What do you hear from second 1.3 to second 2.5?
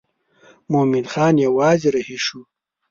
یوازې رهي شو.